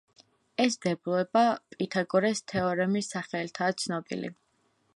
ეს 0.63 0.77
დებულება 0.85 1.43
პითაგორას 1.75 2.41
თეორემის 2.53 3.13
სახელითაა 3.15 3.77
ცნობილი. 3.85 4.33